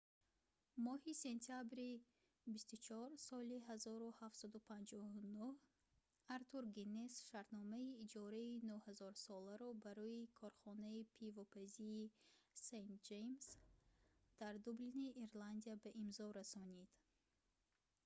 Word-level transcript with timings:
моҳи 0.85 1.11
сентябри 1.25 1.89
24 2.51 3.25
соли 3.29 3.57
1759 3.65 5.53
артур 6.35 6.63
гиннес 6.75 7.13
шартномаи 7.29 7.89
иҷораи 8.05 8.51
9000 8.65 9.15
соларо 9.27 9.69
барои 9.83 10.29
корхонаи 10.39 11.07
пивопазии 11.17 12.11
st 12.65 12.89
james 13.07 13.45
дар 14.39 14.53
дублини 14.65 15.07
ирландия 15.25 15.75
ба 15.83 15.89
имзо 16.03 16.27
расонид 16.39 16.91